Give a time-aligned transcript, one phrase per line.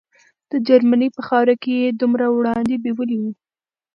[0.51, 3.31] د جرمني په خاوره کې یې دومره وړاندې بیولي وو.